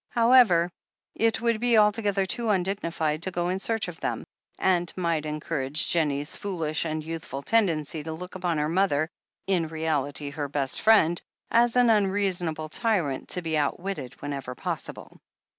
However, 0.09 0.71
it 1.13 1.41
would 1.41 1.59
be 1.59 1.75
alto 1.75 2.01
gether 2.01 2.25
too 2.25 2.49
undignified 2.49 3.21
to 3.21 3.29
go 3.29 3.49
in 3.49 3.59
search 3.59 3.87
of 3.87 3.99
them, 3.99 4.23
and 4.57 4.91
might 4.95 5.27
encourage 5.27 5.89
Jennie's 5.89 6.35
foolish 6.35 6.85
and 6.85 7.05
youthful 7.05 7.43
tendency 7.43 8.01
to 8.01 8.11
look 8.11 8.33
upon 8.33 8.57
her 8.57 8.67
mother, 8.67 9.11
in 9.45 9.67
reality 9.67 10.31
her 10.31 10.47
best 10.49 10.81
friend, 10.81 11.21
as 11.51 11.75
an 11.75 11.91
unreasonable 11.91 12.69
tyrant, 12.69 13.29
to 13.29 13.43
be 13.43 13.55
outwitted 13.55 14.15
whenever 14.23 14.55
possible. 14.55 15.19